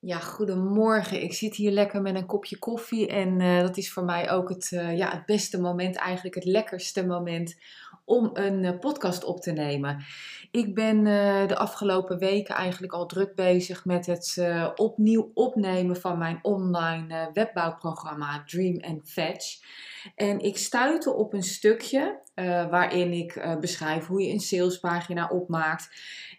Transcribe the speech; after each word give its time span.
Ja, 0.00 0.18
goedemorgen. 0.18 1.22
Ik 1.22 1.32
zit 1.32 1.54
hier 1.54 1.70
lekker 1.70 2.02
met 2.02 2.14
een 2.14 2.26
kopje 2.26 2.58
koffie 2.58 3.06
en 3.06 3.40
uh, 3.40 3.60
dat 3.60 3.76
is 3.76 3.92
voor 3.92 4.04
mij 4.04 4.30
ook 4.30 4.48
het, 4.48 4.70
uh, 4.74 4.96
ja, 4.96 5.10
het 5.10 5.26
beste 5.26 5.60
moment, 5.60 5.96
eigenlijk 5.96 6.34
het 6.34 6.44
lekkerste 6.44 7.06
moment 7.06 7.56
om 8.04 8.30
een 8.32 8.64
uh, 8.64 8.78
podcast 8.78 9.24
op 9.24 9.40
te 9.40 9.52
nemen. 9.52 10.04
Ik 10.50 10.74
ben 10.74 11.04
de 11.48 11.56
afgelopen 11.56 12.18
weken 12.18 12.54
eigenlijk 12.54 12.92
al 12.92 13.06
druk 13.06 13.34
bezig 13.34 13.84
met 13.84 14.06
het 14.06 14.42
opnieuw 14.74 15.30
opnemen 15.34 15.96
van 15.96 16.18
mijn 16.18 16.38
online 16.42 17.30
webbouwprogramma 17.32 18.42
Dream 18.46 18.80
and 18.80 19.10
Fetch. 19.10 19.60
En 20.14 20.40
ik 20.40 20.58
stuitte 20.58 21.14
op 21.14 21.32
een 21.32 21.42
stukje 21.42 22.20
waarin 22.70 23.12
ik 23.12 23.56
beschrijf 23.60 24.06
hoe 24.06 24.22
je 24.22 24.32
een 24.32 24.40
salespagina 24.40 25.28
opmaakt. 25.28 25.88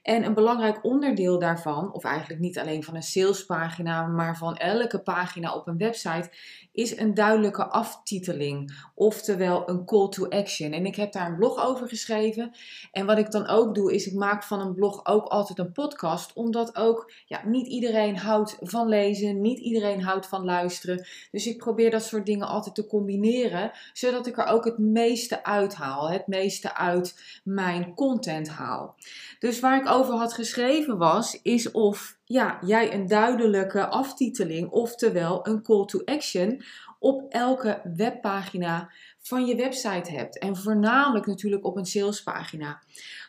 En 0.09 0.25
een 0.25 0.33
belangrijk 0.33 0.79
onderdeel 0.81 1.39
daarvan, 1.39 1.93
of 1.93 2.03
eigenlijk 2.03 2.41
niet 2.41 2.59
alleen 2.59 2.83
van 2.83 2.95
een 2.95 3.03
salespagina, 3.03 4.05
maar 4.05 4.37
van 4.37 4.57
elke 4.57 4.99
pagina 4.99 5.55
op 5.55 5.67
een 5.67 5.77
website, 5.77 6.29
is 6.71 6.97
een 6.97 7.13
duidelijke 7.13 7.67
aftiteling, 7.67 8.73
oftewel 8.95 9.69
een 9.69 9.85
call 9.85 10.09
to 10.09 10.27
action. 10.27 10.71
En 10.71 10.85
ik 10.85 10.95
heb 10.95 11.11
daar 11.11 11.29
een 11.29 11.37
blog 11.37 11.65
over 11.65 11.87
geschreven. 11.87 12.51
En 12.91 13.05
wat 13.05 13.17
ik 13.17 13.31
dan 13.31 13.47
ook 13.47 13.75
doe, 13.75 13.93
is 13.93 14.07
ik 14.07 14.13
maak 14.13 14.43
van 14.43 14.59
een 14.59 14.73
blog 14.73 15.05
ook 15.05 15.25
altijd 15.25 15.59
een 15.59 15.71
podcast, 15.71 16.33
omdat 16.33 16.75
ook 16.75 17.11
ja, 17.25 17.41
niet 17.45 17.67
iedereen 17.67 18.17
houdt 18.17 18.57
van 18.61 18.87
lezen, 18.87 19.41
niet 19.41 19.59
iedereen 19.59 20.03
houdt 20.03 20.27
van 20.27 20.45
luisteren. 20.45 21.07
Dus 21.31 21.47
ik 21.47 21.57
probeer 21.57 21.91
dat 21.91 22.03
soort 22.03 22.25
dingen 22.25 22.47
altijd 22.47 22.75
te 22.75 22.87
combineren, 22.87 23.71
zodat 23.93 24.27
ik 24.27 24.37
er 24.37 24.45
ook 24.45 24.65
het 24.65 24.77
meeste 24.77 25.43
uithaal, 25.43 26.09
het 26.09 26.27
meeste 26.27 26.75
uit 26.75 27.39
mijn 27.43 27.93
content 27.93 28.49
haal. 28.49 28.95
Dus 29.39 29.59
waar 29.59 29.79
ik 29.79 29.87
over 29.99 30.13
had 30.13 30.33
geschreven 30.33 30.97
was, 30.97 31.41
is 31.41 31.71
of 31.71 32.17
ja, 32.25 32.57
jij 32.65 32.93
een 32.93 33.07
duidelijke 33.07 33.87
aftiteling, 33.87 34.69
oftewel 34.69 35.47
een 35.47 35.61
call 35.61 35.85
to 35.85 36.01
action, 36.05 36.63
op 36.99 37.31
elke 37.31 37.81
webpagina 37.95 38.91
van 39.19 39.45
je 39.45 39.55
website 39.55 40.11
hebt. 40.11 40.39
En 40.39 40.55
voornamelijk 40.55 41.25
natuurlijk 41.25 41.65
op 41.65 41.77
een 41.77 41.85
salespagina. 41.85 42.81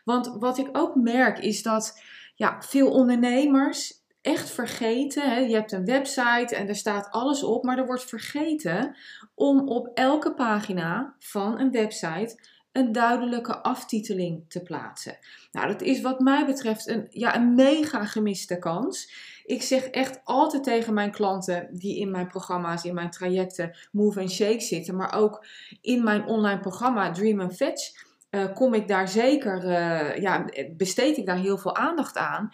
Want 0.05 0.37
wat 0.39 0.59
ik 0.59 0.69
ook 0.73 0.95
merk 0.95 1.39
is 1.39 1.63
dat 1.63 2.03
ja, 2.35 2.63
veel 2.63 2.91
ondernemers 2.91 4.01
echt 4.23 4.51
vergeten. 4.51 5.31
Hè? 5.31 5.39
Je 5.39 5.55
hebt 5.55 5.73
een 5.73 5.85
website 5.85 6.57
en 6.57 6.69
er 6.69 6.77
staat 6.77 7.11
alles 7.11 7.43
op, 7.43 7.65
maar 7.65 7.79
er 7.79 7.87
wordt 7.87 8.05
vergeten 8.05 8.97
om 9.35 9.69
op 9.69 9.91
elke 9.95 10.35
pagina 10.35 11.15
van 11.19 11.61
een 11.61 11.71
website 11.71 12.39
een 12.73 12.93
duidelijke 12.93 13.63
aftiteling 13.63 14.45
te 14.49 14.63
plaatsen. 14.63 15.19
Nou, 15.53 15.67
dat 15.67 15.83
is 15.83 16.01
wat 16.01 16.21
mij 16.21 16.47
betreft 16.47 16.89
een, 16.89 17.07
ja, 17.11 17.37
een 17.37 17.55
mega 17.55 18.05
gemiste 18.05 18.59
kans. 18.59 19.13
Ik 19.45 19.63
zeg 19.63 19.85
echt 19.85 20.21
altijd 20.25 20.65
tegen 20.65 20.95
mijn 20.95 21.11
klanten 21.11 21.69
die 21.73 21.99
in 21.99 22.11
mijn 22.11 22.27
programma's, 22.27 22.85
in 22.85 22.95
mijn 22.95 23.11
trajecten 23.11 23.77
Move 23.93 24.21
and 24.21 24.31
Shake 24.31 24.61
zitten, 24.61 24.97
maar 24.97 25.15
ook 25.15 25.47
in 25.81 26.05
mijn 26.05 26.27
online 26.27 26.61
programma 26.61 27.11
Dream 27.11 27.41
and 27.41 27.57
Fetch. 27.57 28.09
Uh, 28.31 28.53
kom 28.55 28.75
ik 28.75 28.89
daar 28.89 29.09
zeker, 29.09 29.65
uh, 29.65 30.17
ja, 30.17 30.45
besteed 30.77 31.17
ik 31.17 31.27
daar 31.27 31.39
heel 31.39 31.59
veel 31.59 31.77
aandacht 31.77 32.17
aan, 32.17 32.51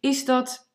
is 0.00 0.24
dat 0.24 0.68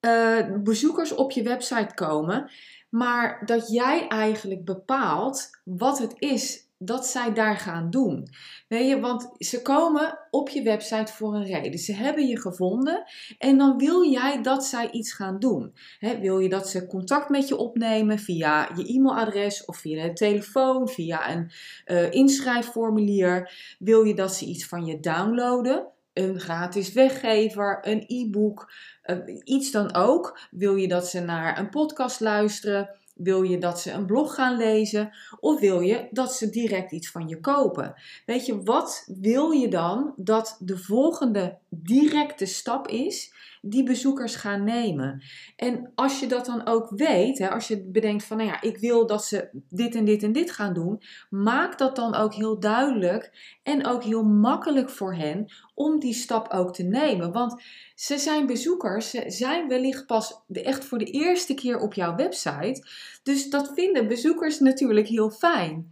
uh, 0.00 0.46
bezoekers 0.62 1.12
op 1.12 1.30
je 1.30 1.42
website 1.42 1.94
komen, 1.94 2.50
maar 2.88 3.42
dat 3.44 3.68
jij 3.68 4.08
eigenlijk 4.08 4.64
bepaalt 4.64 5.50
wat 5.64 5.98
het 5.98 6.14
is 6.18 6.67
dat 6.78 7.06
zij 7.06 7.32
daar 7.32 7.56
gaan 7.56 7.90
doen. 7.90 8.28
Weet 8.68 8.88
je, 8.88 9.00
want 9.00 9.30
ze 9.38 9.62
komen 9.62 10.18
op 10.30 10.48
je 10.48 10.62
website 10.62 11.12
voor 11.12 11.34
een 11.34 11.44
reden. 11.44 11.78
Ze 11.78 11.92
hebben 11.92 12.26
je 12.26 12.40
gevonden 12.40 13.04
en 13.38 13.58
dan 13.58 13.78
wil 13.78 14.10
jij 14.10 14.42
dat 14.42 14.64
zij 14.64 14.90
iets 14.90 15.12
gaan 15.12 15.38
doen. 15.38 15.74
wil 16.20 16.38
je 16.38 16.48
dat 16.48 16.68
ze 16.68 16.86
contact 16.86 17.28
met 17.28 17.48
je 17.48 17.56
opnemen 17.56 18.18
via 18.18 18.70
je 18.76 18.86
e-mailadres 18.86 19.64
of 19.64 19.76
via 19.76 20.06
de 20.06 20.12
telefoon, 20.12 20.88
via 20.88 21.30
een 21.30 21.50
uh, 21.86 22.10
inschrijfformulier? 22.12 23.52
Wil 23.78 24.02
je 24.02 24.14
dat 24.14 24.34
ze 24.34 24.44
iets 24.44 24.66
van 24.66 24.84
je 24.84 25.00
downloaden? 25.00 25.86
Een 26.12 26.40
gratis 26.40 26.92
weggever, 26.92 27.78
een 27.80 28.04
e-book, 28.06 28.72
uh, 29.04 29.16
iets 29.44 29.70
dan 29.70 29.94
ook. 29.94 30.38
Wil 30.50 30.76
je 30.76 30.88
dat 30.88 31.08
ze 31.08 31.20
naar 31.20 31.58
een 31.58 31.68
podcast 31.70 32.20
luisteren? 32.20 32.98
Wil 33.18 33.42
je 33.42 33.58
dat 33.58 33.80
ze 33.80 33.90
een 33.92 34.06
blog 34.06 34.34
gaan 34.34 34.56
lezen 34.56 35.10
of 35.40 35.60
wil 35.60 35.80
je 35.80 36.08
dat 36.10 36.34
ze 36.34 36.50
direct 36.50 36.92
iets 36.92 37.10
van 37.10 37.28
je 37.28 37.40
kopen? 37.40 37.94
Weet 38.26 38.46
je, 38.46 38.62
wat 38.62 39.04
wil 39.20 39.50
je 39.50 39.68
dan 39.68 40.12
dat 40.16 40.56
de 40.60 40.78
volgende 40.78 41.58
directe 41.68 42.46
stap 42.46 42.88
is 42.88 43.32
die 43.70 43.82
bezoekers 43.82 44.34
gaan 44.34 44.64
nemen? 44.64 45.22
En 45.56 45.92
als 45.94 46.20
je 46.20 46.26
dat 46.26 46.46
dan 46.46 46.66
ook 46.66 46.90
weet, 46.90 47.38
hè, 47.38 47.50
als 47.50 47.68
je 47.68 47.84
bedenkt 47.84 48.24
van, 48.24 48.36
nou 48.36 48.48
ja, 48.48 48.60
ik 48.60 48.78
wil 48.78 49.06
dat 49.06 49.24
ze 49.24 49.48
dit 49.68 49.94
en 49.94 50.04
dit 50.04 50.22
en 50.22 50.32
dit 50.32 50.50
gaan 50.50 50.74
doen, 50.74 51.02
maak 51.30 51.78
dat 51.78 51.96
dan 51.96 52.14
ook 52.14 52.34
heel 52.34 52.60
duidelijk 52.60 53.56
en 53.62 53.86
ook 53.86 54.02
heel 54.02 54.24
makkelijk 54.24 54.90
voor 54.90 55.14
hen 55.14 55.52
om 55.74 55.98
die 55.98 56.14
stap 56.14 56.52
ook 56.52 56.74
te 56.74 56.82
nemen. 56.82 57.32
Want 57.32 57.62
ze 57.94 58.18
zijn 58.18 58.46
bezoekers, 58.46 59.10
ze 59.10 59.24
zijn 59.26 59.68
wellicht 59.68 60.06
pas 60.06 60.42
echt 60.52 60.84
voor 60.84 60.98
de 60.98 61.10
eerste 61.10 61.54
keer 61.54 61.78
op 61.78 61.94
jouw 61.94 62.14
website. 62.14 62.86
Dus 63.22 63.50
dat 63.50 63.72
vinden 63.74 64.08
bezoekers 64.08 64.58
natuurlijk 64.58 65.08
heel 65.08 65.30
fijn. 65.30 65.90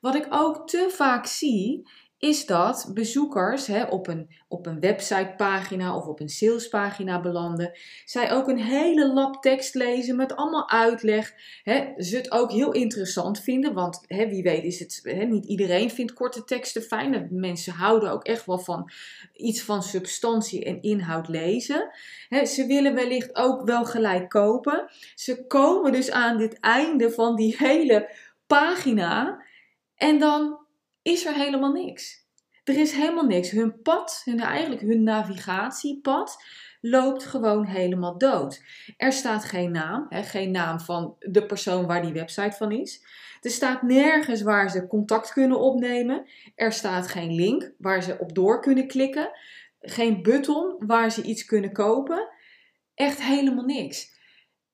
Wat 0.00 0.14
ik 0.14 0.26
ook 0.30 0.68
te 0.68 0.86
vaak 0.90 1.26
zie, 1.26 1.88
is 2.18 2.46
dat 2.46 2.90
bezoekers 2.94 3.66
hè, 3.66 3.84
op, 3.84 4.06
een, 4.06 4.30
op 4.48 4.66
een 4.66 4.80
websitepagina 4.80 5.96
of 5.96 6.06
op 6.06 6.20
een 6.20 6.28
salespagina 6.28 7.20
belanden. 7.20 7.78
Zij 8.04 8.32
ook 8.32 8.48
een 8.48 8.62
hele 8.62 9.12
lap 9.12 9.42
tekst 9.42 9.74
lezen 9.74 10.16
met 10.16 10.36
allemaal 10.36 10.70
uitleg. 10.70 11.32
Hè, 11.62 12.02
ze 12.02 12.16
het 12.16 12.30
ook 12.30 12.52
heel 12.52 12.72
interessant 12.72 13.40
vinden, 13.40 13.74
want 13.74 14.00
hè, 14.06 14.28
wie 14.28 14.42
weet 14.42 14.64
is 14.64 14.78
het, 14.78 15.00
hè, 15.02 15.24
niet 15.24 15.46
iedereen 15.46 15.90
vindt 15.90 16.12
korte 16.12 16.44
teksten 16.44 16.82
fijn. 16.82 17.28
Mensen 17.30 17.72
houden 17.72 18.10
ook 18.10 18.24
echt 18.24 18.46
wel 18.46 18.58
van 18.58 18.90
iets 19.32 19.62
van 19.62 19.82
substantie 19.82 20.64
en 20.64 20.82
inhoud 20.82 21.28
lezen. 21.28 21.90
Hè, 22.28 22.44
ze 22.44 22.66
willen 22.66 22.94
wellicht 22.94 23.36
ook 23.36 23.64
wel 23.64 23.84
gelijk 23.84 24.28
kopen. 24.28 24.90
Ze 25.14 25.46
komen 25.46 25.92
dus 25.92 26.10
aan 26.10 26.38
dit 26.38 26.60
einde 26.60 27.10
van 27.10 27.36
die 27.36 27.54
hele 27.58 28.10
pagina 28.46 29.42
en 29.94 30.18
dan 30.18 30.66
is 31.02 31.26
er 31.26 31.34
helemaal 31.34 31.72
niks. 31.72 32.26
Er 32.64 32.76
is 32.76 32.92
helemaal 32.92 33.26
niks. 33.26 33.50
Hun 33.50 33.82
pad, 33.82 34.24
eigenlijk 34.36 34.80
hun 34.80 35.02
navigatiepad, 35.02 36.44
loopt 36.80 37.24
gewoon 37.24 37.64
helemaal 37.64 38.18
dood. 38.18 38.62
Er 38.96 39.12
staat 39.12 39.44
geen 39.44 39.70
naam, 39.70 40.06
hè, 40.08 40.22
geen 40.22 40.50
naam 40.50 40.80
van 40.80 41.16
de 41.18 41.46
persoon 41.46 41.86
waar 41.86 42.02
die 42.02 42.12
website 42.12 42.56
van 42.56 42.72
is. 42.72 43.04
Er 43.40 43.50
staat 43.50 43.82
nergens 43.82 44.42
waar 44.42 44.70
ze 44.70 44.86
contact 44.86 45.32
kunnen 45.32 45.60
opnemen. 45.60 46.26
Er 46.54 46.72
staat 46.72 47.08
geen 47.08 47.34
link 47.34 47.72
waar 47.78 48.02
ze 48.02 48.18
op 48.18 48.34
door 48.34 48.60
kunnen 48.60 48.86
klikken. 48.86 49.30
Geen 49.80 50.22
button 50.22 50.74
waar 50.78 51.10
ze 51.12 51.22
iets 51.22 51.44
kunnen 51.44 51.72
kopen. 51.72 52.28
Echt 52.94 53.22
helemaal 53.22 53.64
niks. 53.64 54.17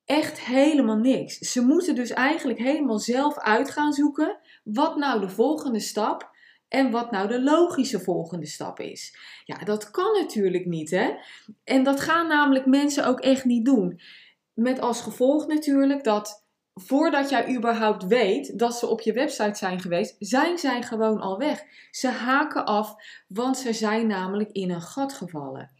Echt 0.05 0.39
helemaal 0.39 0.97
niks. 0.97 1.37
Ze 1.37 1.61
moeten 1.61 1.95
dus 1.95 2.09
eigenlijk 2.09 2.59
helemaal 2.59 2.99
zelf 2.99 3.37
uit 3.37 3.71
gaan 3.71 3.93
zoeken 3.93 4.37
wat 4.63 4.95
nou 4.95 5.19
de 5.19 5.29
volgende 5.29 5.79
stap 5.79 6.33
en 6.67 6.91
wat 6.91 7.11
nou 7.11 7.27
de 7.27 7.41
logische 7.41 7.99
volgende 7.99 8.45
stap 8.45 8.79
is. 8.79 9.17
Ja, 9.45 9.57
dat 9.57 9.91
kan 9.91 10.11
natuurlijk 10.21 10.65
niet, 10.65 10.89
hè? 10.89 11.13
En 11.63 11.83
dat 11.83 11.99
gaan 11.99 12.27
namelijk 12.27 12.65
mensen 12.65 13.05
ook 13.05 13.19
echt 13.19 13.45
niet 13.45 13.65
doen. 13.65 13.99
Met 14.53 14.79
als 14.79 15.01
gevolg 15.01 15.47
natuurlijk 15.47 16.03
dat 16.03 16.45
voordat 16.73 17.29
jij 17.29 17.55
überhaupt 17.55 18.05
weet 18.05 18.59
dat 18.59 18.75
ze 18.75 18.87
op 18.87 19.01
je 19.01 19.13
website 19.13 19.57
zijn 19.57 19.79
geweest, 19.79 20.15
zijn 20.19 20.57
zij 20.57 20.81
gewoon 20.81 21.19
al 21.19 21.37
weg. 21.37 21.63
Ze 21.91 22.07
haken 22.07 22.65
af, 22.65 22.95
want 23.27 23.57
ze 23.57 23.73
zijn 23.73 24.07
namelijk 24.07 24.51
in 24.51 24.71
een 24.71 24.81
gat 24.81 25.13
gevallen. 25.13 25.71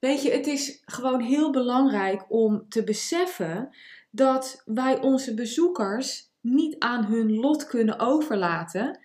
Weet 0.00 0.22
je, 0.22 0.30
het 0.30 0.46
is 0.46 0.82
gewoon 0.84 1.20
heel 1.20 1.50
belangrijk 1.50 2.24
om 2.28 2.68
te 2.68 2.84
beseffen 2.84 3.76
dat 4.10 4.62
wij 4.64 5.00
onze 5.00 5.34
bezoekers 5.34 6.30
niet 6.40 6.78
aan 6.78 7.04
hun 7.04 7.34
lot 7.34 7.66
kunnen 7.66 7.98
overlaten 7.98 9.00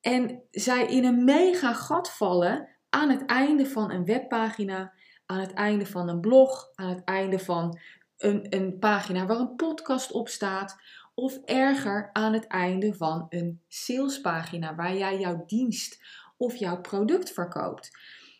en 0.00 0.42
zij 0.50 0.86
in 0.86 1.04
een 1.04 1.24
mega 1.24 1.72
gat 1.72 2.10
vallen 2.10 2.68
aan 2.90 3.10
het 3.10 3.24
einde 3.26 3.66
van 3.66 3.90
een 3.90 4.04
webpagina, 4.04 4.92
aan 5.26 5.40
het 5.40 5.52
einde 5.52 5.86
van 5.86 6.08
een 6.08 6.20
blog, 6.20 6.70
aan 6.74 6.88
het 6.88 7.04
einde 7.04 7.38
van 7.38 7.78
een, 8.16 8.46
een 8.48 8.78
pagina 8.78 9.26
waar 9.26 9.38
een 9.38 9.56
podcast 9.56 10.12
op 10.12 10.28
staat. 10.28 10.76
Of 11.14 11.38
erger 11.44 12.10
aan 12.12 12.32
het 12.32 12.46
einde 12.46 12.94
van 12.94 13.26
een 13.28 13.60
salespagina 13.68 14.74
waar 14.74 14.96
jij 14.96 15.18
jouw 15.18 15.44
dienst 15.46 16.04
of 16.36 16.56
jouw 16.56 16.80
product 16.80 17.32
verkoopt. 17.32 17.98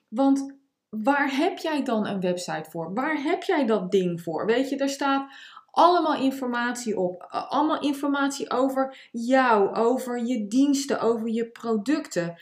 Want 0.09 0.57
waar 1.03 1.37
heb 1.37 1.59
jij 1.59 1.83
dan 1.83 2.07
een 2.07 2.21
website 2.21 2.71
voor? 2.71 2.95
Waar 2.95 3.23
heb 3.23 3.43
jij 3.43 3.67
dat 3.67 3.91
ding 3.91 4.23
voor? 4.23 4.47
Weet 4.47 4.69
je, 4.69 4.77
daar 4.77 4.89
staat 4.89 5.33
allemaal 5.71 6.23
informatie 6.23 6.99
op. 6.99 7.27
Allemaal 7.29 7.81
informatie 7.81 8.51
over 8.51 9.09
jou, 9.13 9.75
over 9.75 10.27
je 10.27 10.47
diensten, 10.47 11.01
over 11.01 11.29
je 11.29 11.47
producten. 11.47 12.37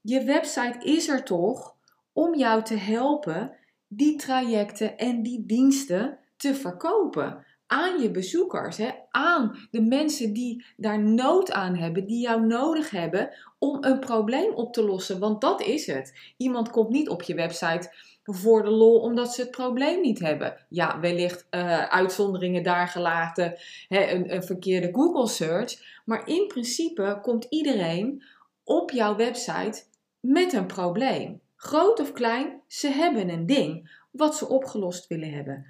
Je 0.00 0.24
website 0.24 0.78
is 0.82 1.08
er 1.08 1.24
toch 1.24 1.74
om 2.12 2.34
jou 2.34 2.62
te 2.62 2.76
helpen 2.76 3.52
die 3.88 4.16
trajecten 4.16 4.98
en 4.98 5.22
die 5.22 5.46
diensten 5.46 6.18
te 6.36 6.54
verkopen 6.54 7.44
aan 7.66 8.00
je 8.00 8.10
bezoekers, 8.10 8.76
hè, 8.76 8.90
aan 9.10 9.68
de 9.70 9.80
mensen 9.80 10.32
die 10.32 10.64
daar 10.76 11.02
nood 11.02 11.52
aan 11.52 11.76
hebben, 11.76 12.06
die 12.06 12.20
jou 12.20 12.46
nodig 12.46 12.90
hebben 12.90 13.30
om 13.60 13.84
een 13.84 13.98
probleem 13.98 14.52
op 14.52 14.72
te 14.72 14.84
lossen. 14.84 15.18
Want 15.18 15.40
dat 15.40 15.62
is 15.62 15.86
het. 15.86 16.32
Iemand 16.36 16.70
komt 16.70 16.88
niet 16.88 17.08
op 17.08 17.22
je 17.22 17.34
website 17.34 17.92
voor 18.22 18.62
de 18.62 18.70
lol 18.70 19.00
omdat 19.00 19.34
ze 19.34 19.40
het 19.40 19.50
probleem 19.50 20.00
niet 20.00 20.18
hebben. 20.18 20.66
Ja, 20.68 21.00
wellicht 21.00 21.46
uh, 21.50 21.82
uitzonderingen 21.82 22.62
daar 22.62 22.88
gelaten, 22.88 23.54
hè, 23.88 24.10
een, 24.10 24.34
een 24.34 24.42
verkeerde 24.42 24.88
Google 24.92 25.26
search. 25.26 26.02
Maar 26.04 26.28
in 26.28 26.46
principe 26.46 27.18
komt 27.22 27.46
iedereen 27.48 28.22
op 28.64 28.90
jouw 28.90 29.16
website 29.16 29.82
met 30.20 30.52
een 30.52 30.66
probleem. 30.66 31.40
Groot 31.56 32.00
of 32.00 32.12
klein, 32.12 32.60
ze 32.66 32.88
hebben 32.88 33.28
een 33.28 33.46
ding 33.46 33.98
wat 34.10 34.36
ze 34.36 34.48
opgelost 34.48 35.06
willen 35.06 35.32
hebben. 35.32 35.66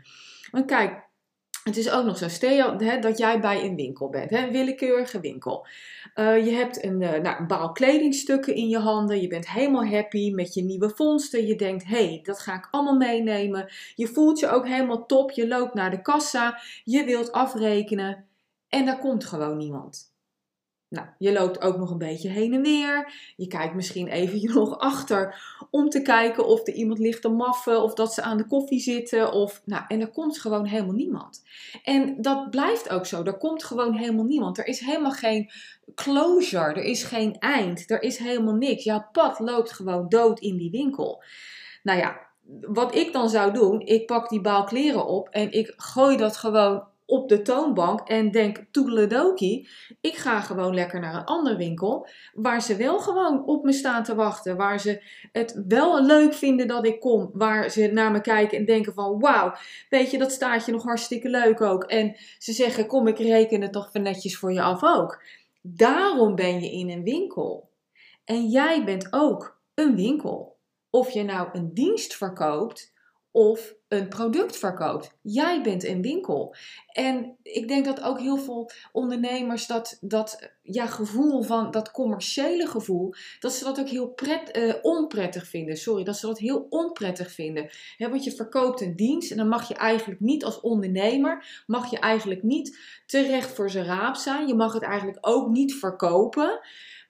Want 0.51 0.65
kijk, 0.65 1.09
het 1.71 1.87
is 1.87 1.91
ook 1.91 2.05
nog 2.05 2.19
zo, 2.19 2.29
stel 2.29 2.79
hè, 2.79 2.99
dat 2.99 3.19
jij 3.19 3.41
bij 3.41 3.65
een 3.65 3.77
winkel 3.77 4.09
bent, 4.09 4.31
hè, 4.31 4.39
een 4.39 4.53
willekeurige 4.53 5.21
winkel. 5.21 5.67
Uh, 6.15 6.45
je 6.47 6.51
hebt 6.51 6.85
een, 6.85 7.01
uh, 7.01 7.15
nou, 7.15 7.47
baal 7.47 7.73
kledingstukken 7.73 8.55
in 8.55 8.69
je 8.69 8.79
handen, 8.79 9.21
je 9.21 9.29
bent 9.29 9.51
helemaal 9.51 9.87
happy 9.87 10.31
met 10.31 10.55
je 10.55 10.63
nieuwe 10.63 10.91
vondsten. 10.91 11.47
Je 11.47 11.57
denkt, 11.57 11.85
hé, 11.85 12.05
hey, 12.05 12.21
dat 12.23 12.41
ga 12.41 12.55
ik 12.55 12.69
allemaal 12.71 12.97
meenemen. 12.97 13.73
Je 13.95 14.07
voelt 14.07 14.39
je 14.39 14.49
ook 14.49 14.67
helemaal 14.67 15.07
top, 15.07 15.31
je 15.31 15.49
loopt 15.49 15.75
naar 15.75 15.91
de 15.91 16.03
kassa, 16.03 16.61
je 16.85 17.05
wilt 17.05 17.33
afrekenen 17.33 18.25
en 18.69 18.85
daar 18.85 18.99
komt 18.99 19.25
gewoon 19.25 19.57
niemand. 19.57 20.10
Nou, 20.91 21.07
je 21.19 21.33
loopt 21.33 21.61
ook 21.61 21.77
nog 21.77 21.91
een 21.91 21.99
beetje 21.99 22.29
heen 22.29 22.55
en 22.55 22.63
weer. 22.63 23.13
Je 23.37 23.47
kijkt 23.47 23.75
misschien 23.75 24.09
even 24.09 24.55
nog 24.55 24.79
achter 24.79 25.43
om 25.71 25.89
te 25.89 26.03
kijken 26.03 26.47
of 26.47 26.67
er 26.67 26.73
iemand 26.75 26.99
ligt 26.99 27.23
te 27.23 27.29
maffen 27.29 27.83
of 27.83 27.95
dat 27.95 28.15
ze 28.15 28.23
aan 28.23 28.37
de 28.37 28.47
koffie 28.47 28.81
zitten. 28.81 29.33
Of, 29.33 29.63
nou, 29.65 29.85
en 29.89 30.01
er 30.01 30.11
komt 30.11 30.39
gewoon 30.39 30.65
helemaal 30.65 30.95
niemand. 30.95 31.43
En 31.85 32.23
dat 32.23 32.51
blijft 32.51 32.91
ook 32.91 33.07
zo. 33.07 33.23
Er 33.23 33.39
komt 33.39 33.65
gewoon 33.65 33.95
helemaal 33.95 34.25
niemand. 34.25 34.59
Er 34.59 34.67
is 34.67 34.81
helemaal 34.81 35.13
geen 35.13 35.51
closure. 35.95 36.75
Er 36.75 36.85
is 36.85 37.03
geen 37.03 37.39
eind. 37.39 37.91
Er 37.91 38.03
is 38.03 38.19
helemaal 38.19 38.55
niks. 38.55 38.85
Jouw 38.85 39.09
pad 39.13 39.39
loopt 39.39 39.73
gewoon 39.73 40.09
dood 40.09 40.41
in 40.41 40.57
die 40.57 40.71
winkel. 40.71 41.23
Nou 41.83 41.99
ja, 41.99 42.21
wat 42.61 42.95
ik 42.95 43.13
dan 43.13 43.29
zou 43.29 43.53
doen, 43.53 43.81
ik 43.81 44.07
pak 44.07 44.29
die 44.29 44.41
baal 44.41 44.65
kleren 44.65 45.07
op 45.07 45.29
en 45.29 45.53
ik 45.53 45.73
gooi 45.77 46.17
dat 46.17 46.37
gewoon 46.37 46.89
op 47.11 47.29
de 47.29 47.43
toonbank 47.43 48.01
en 48.01 48.31
denk 48.31 48.65
toedeledokie, 48.71 49.69
ik 50.01 50.15
ga 50.15 50.41
gewoon 50.41 50.75
lekker 50.75 51.01
naar 51.01 51.15
een 51.15 51.25
andere 51.25 51.57
winkel 51.57 52.07
waar 52.35 52.63
ze 52.63 52.77
wel 52.77 52.99
gewoon 52.99 53.47
op 53.47 53.65
me 53.65 53.73
staan 53.73 54.03
te 54.03 54.15
wachten, 54.15 54.57
waar 54.57 54.81
ze 54.81 55.03
het 55.33 55.63
wel 55.69 56.05
leuk 56.05 56.35
vinden 56.35 56.69
dat 56.69 56.87
ik 56.87 57.01
kom, 57.01 57.31
waar 57.33 57.71
ze 57.71 57.87
naar 57.87 58.11
me 58.11 58.21
kijken 58.21 58.59
en 58.59 58.65
denken 58.65 58.95
van 58.95 59.21
wauw, 59.21 59.55
weet 59.89 60.11
je 60.11 60.19
dat 60.19 60.33
staat 60.33 60.67
je 60.67 60.73
nog 60.73 60.83
hartstikke 60.83 61.29
leuk 61.29 61.61
ook 61.61 61.85
en 61.85 62.17
ze 62.39 62.53
zeggen 62.53 62.87
kom 62.87 63.07
ik 63.07 63.19
reken 63.19 63.63
het 63.63 63.73
toch 63.73 63.93
netjes 63.93 64.37
voor 64.37 64.53
je 64.53 64.63
af 64.63 64.83
ook. 64.83 65.23
Daarom 65.63 66.35
ben 66.35 66.61
je 66.61 66.71
in 66.71 66.91
een 66.91 67.03
winkel. 67.03 67.69
En 68.25 68.47
jij 68.47 68.85
bent 68.85 69.13
ook 69.13 69.61
een 69.75 69.97
winkel. 69.97 70.57
Of 70.91 71.11
je 71.11 71.23
nou 71.23 71.49
een 71.53 71.75
dienst 71.75 72.17
verkoopt 72.17 72.93
of 73.31 73.75
een 73.91 74.09
product 74.09 74.57
verkoopt. 74.57 75.15
Jij 75.23 75.63
bent 75.63 75.85
een 75.85 76.03
winkel. 76.03 76.55
En 76.93 77.37
ik 77.43 77.69
denk 77.69 77.85
dat 77.85 78.03
ook 78.03 78.21
heel 78.21 78.37
veel 78.37 78.71
ondernemers 78.93 79.67
dat, 79.67 79.99
dat 80.01 80.51
ja, 80.63 80.87
gevoel 80.87 81.43
van 81.43 81.71
dat 81.71 81.91
commerciële 81.91 82.67
gevoel, 82.67 83.15
dat 83.41 83.53
ze 83.53 83.65
dat 83.65 83.81
ook 83.81 83.89
heel 83.89 84.09
pret, 84.09 84.57
uh, 84.57 84.75
onprettig 84.83 85.47
vinden. 85.47 85.77
Sorry, 85.77 86.05
dat 86.05 86.17
ze 86.17 86.27
dat 86.27 86.39
heel 86.39 86.67
onprettig 86.69 87.33
vinden. 87.33 87.71
want 87.99 88.25
je 88.25 88.33
verkoopt 88.33 88.81
een 88.81 88.97
dienst 88.97 89.31
en 89.31 89.37
dan 89.37 89.49
mag 89.49 89.69
je 89.69 89.75
eigenlijk 89.75 90.21
niet 90.21 90.45
als 90.45 90.61
ondernemer, 90.61 91.63
mag 91.67 91.91
je 91.91 91.99
eigenlijk 91.99 92.43
niet 92.43 92.79
terecht 93.07 93.51
voor 93.51 93.71
zijn 93.71 93.85
raap 93.85 94.17
zijn. 94.17 94.47
Je 94.47 94.55
mag 94.55 94.73
het 94.73 94.83
eigenlijk 94.83 95.19
ook 95.21 95.49
niet 95.49 95.75
verkopen. 95.75 96.61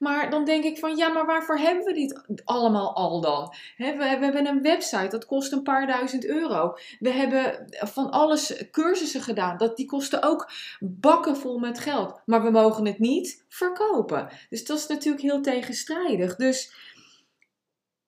Maar 0.01 0.31
dan 0.31 0.45
denk 0.45 0.65
ik 0.65 0.79
van 0.79 0.97
ja, 0.97 1.09
maar 1.09 1.27
waarvoor 1.27 1.59
hebben 1.59 1.85
we 1.85 1.93
dit 1.93 2.23
allemaal 2.45 2.95
al 2.95 3.21
dan? 3.21 3.55
we, 3.77 3.95
we 3.97 4.05
hebben 4.05 4.47
een 4.47 4.63
website, 4.63 5.09
dat 5.09 5.27
kost 5.27 5.53
een 5.53 5.63
paar 5.63 5.87
duizend 5.87 6.27
euro. 6.27 6.75
We 6.99 7.11
hebben 7.11 7.67
van 7.71 8.11
alles 8.11 8.65
cursussen 8.71 9.21
gedaan, 9.21 9.57
dat, 9.57 9.77
die 9.77 9.87
kosten 9.87 10.23
ook 10.23 10.51
bakken 10.81 11.37
vol 11.37 11.59
met 11.59 11.79
geld. 11.79 12.21
Maar 12.27 12.43
we 12.43 12.51
mogen 12.51 12.87
het 12.87 12.99
niet 12.99 13.45
verkopen. 13.49 14.29
Dus 14.49 14.65
dat 14.65 14.79
is 14.79 14.87
natuurlijk 14.87 15.23
heel 15.23 15.41
tegenstrijdig. 15.41 16.37
Dus 16.37 16.73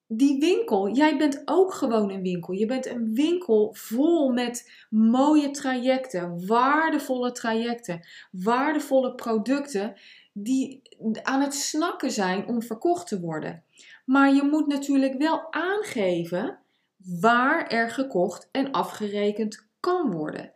die 0.07 0.41
winkel, 0.41 0.89
jij 0.89 1.17
bent 1.17 1.43
ook 1.45 1.75
gewoon 1.75 2.11
een 2.11 2.23
winkel. 2.23 2.53
Je 2.53 2.67
bent 2.67 2.87
een 2.87 3.15
winkel 3.15 3.75
vol 3.79 4.33
met 4.33 4.87
mooie 4.91 5.51
trajecten, 5.51 6.47
waardevolle 6.47 7.33
trajecten, 7.33 8.07
waardevolle 8.31 9.15
producten 9.15 9.95
die 10.33 10.83
aan 11.23 11.41
het 11.41 11.55
snakken 11.55 12.11
zijn 12.11 12.47
om 12.47 12.63
verkocht 12.63 13.07
te 13.07 13.21
worden. 13.21 13.65
Maar 14.05 14.35
je 14.35 14.43
moet 14.43 14.67
natuurlijk 14.67 15.19
wel 15.19 15.53
aangeven 15.53 16.59
waar 17.21 17.67
er 17.67 17.91
gekocht 17.91 18.49
en 18.53 18.71
afgerekend 18.71 19.67
kan 19.81 20.11
worden. 20.11 20.53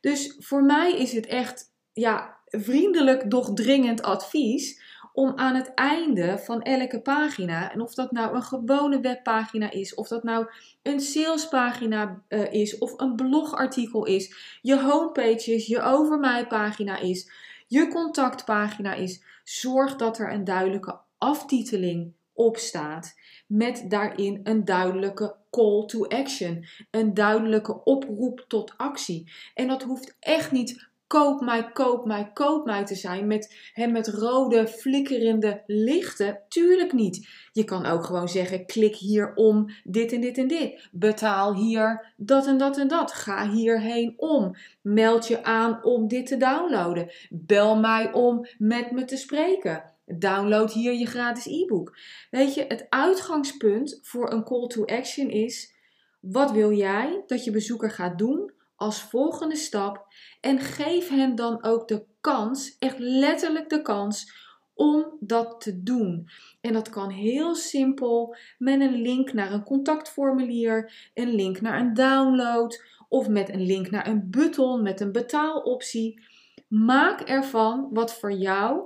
Dus 0.00 0.36
voor 0.38 0.62
mij 0.62 0.92
is 0.92 1.12
het 1.12 1.26
echt 1.26 1.72
ja, 1.92 2.38
vriendelijk, 2.44 3.30
doch 3.30 3.52
dringend 3.54 4.02
advies 4.02 4.88
om 5.12 5.32
aan 5.36 5.54
het 5.54 5.74
einde 5.74 6.38
van 6.38 6.62
elke 6.62 7.00
pagina, 7.00 7.72
en 7.72 7.80
of 7.80 7.94
dat 7.94 8.10
nou 8.10 8.34
een 8.34 8.42
gewone 8.42 9.00
webpagina 9.00 9.70
is, 9.70 9.94
of 9.94 10.08
dat 10.08 10.22
nou 10.22 10.46
een 10.82 11.00
salespagina 11.00 12.22
uh, 12.28 12.52
is, 12.52 12.78
of 12.78 13.00
een 13.00 13.16
blogartikel 13.16 14.06
is, 14.06 14.58
je 14.62 14.80
homepage 14.80 15.54
is, 15.54 15.66
je 15.66 15.82
over 15.82 16.18
mij 16.18 16.46
pagina 16.46 16.98
is, 16.98 17.30
je 17.70 17.88
contactpagina 17.88 18.94
is, 18.94 19.22
zorg 19.44 19.96
dat 19.96 20.18
er 20.18 20.32
een 20.32 20.44
duidelijke 20.44 21.00
aftiteling 21.18 22.12
op 22.32 22.56
staat. 22.56 23.14
Met 23.46 23.84
daarin 23.88 24.40
een 24.42 24.64
duidelijke 24.64 25.36
call 25.50 25.86
to 25.86 26.06
action. 26.06 26.66
Een 26.90 27.14
duidelijke 27.14 27.84
oproep 27.84 28.44
tot 28.48 28.74
actie. 28.76 29.32
En 29.54 29.68
dat 29.68 29.82
hoeft 29.82 30.16
echt 30.20 30.52
niet 30.52 30.89
koop 31.10 31.40
mij, 31.40 31.72
koop 31.72 32.04
mij, 32.04 32.30
koop 32.32 32.64
mij 32.64 32.84
te 32.84 32.94
zijn 32.94 33.26
met, 33.26 33.70
hè, 33.72 33.86
met 33.86 34.08
rode 34.08 34.66
flikkerende 34.66 35.62
lichten. 35.66 36.40
Tuurlijk 36.48 36.92
niet. 36.92 37.28
Je 37.52 37.64
kan 37.64 37.86
ook 37.86 38.04
gewoon 38.04 38.28
zeggen: 38.28 38.66
klik 38.66 38.96
hier 38.96 39.34
om 39.34 39.70
dit 39.84 40.12
en 40.12 40.20
dit 40.20 40.38
en 40.38 40.48
dit. 40.48 40.88
Betaal 40.92 41.54
hier 41.54 42.12
dat 42.16 42.46
en 42.46 42.58
dat 42.58 42.78
en 42.78 42.88
dat. 42.88 43.12
Ga 43.12 43.50
hierheen 43.50 44.14
om. 44.16 44.56
Meld 44.82 45.26
je 45.28 45.44
aan 45.44 45.84
om 45.84 46.08
dit 46.08 46.26
te 46.26 46.36
downloaden. 46.36 47.10
Bel 47.30 47.76
mij 47.76 48.12
om 48.12 48.46
met 48.58 48.90
me 48.90 49.04
te 49.04 49.16
spreken. 49.16 49.92
Download 50.06 50.72
hier 50.72 50.92
je 50.92 51.06
gratis 51.06 51.46
e-book. 51.46 51.96
Weet 52.30 52.54
je, 52.54 52.64
het 52.68 52.86
uitgangspunt 52.88 53.98
voor 54.02 54.32
een 54.32 54.44
call 54.44 54.66
to 54.66 54.84
action 54.84 55.30
is: 55.30 55.74
wat 56.20 56.50
wil 56.50 56.72
jij 56.72 57.22
dat 57.26 57.44
je 57.44 57.50
bezoeker 57.50 57.90
gaat 57.90 58.18
doen 58.18 58.58
als 58.80 59.02
volgende 59.02 59.56
stap 59.56 60.06
en 60.40 60.58
geef 60.58 61.08
hen 61.08 61.34
dan 61.34 61.64
ook 61.64 61.88
de 61.88 62.04
kans, 62.20 62.76
echt 62.78 62.98
letterlijk 62.98 63.68
de 63.68 63.82
kans, 63.82 64.32
om 64.74 65.16
dat 65.20 65.60
te 65.60 65.82
doen. 65.82 66.28
En 66.60 66.72
dat 66.72 66.88
kan 66.88 67.10
heel 67.10 67.54
simpel 67.54 68.36
met 68.58 68.80
een 68.80 69.02
link 69.02 69.32
naar 69.32 69.52
een 69.52 69.62
contactformulier, 69.62 71.10
een 71.14 71.34
link 71.34 71.60
naar 71.60 71.80
een 71.80 71.94
download 71.94 72.84
of 73.08 73.28
met 73.28 73.48
een 73.48 73.62
link 73.62 73.90
naar 73.90 74.06
een 74.06 74.30
button 74.30 74.82
met 74.82 75.00
een 75.00 75.12
betaaloptie. 75.12 76.22
Maak 76.68 77.20
ervan 77.20 77.88
wat 77.92 78.14
voor 78.14 78.32
jou 78.32 78.82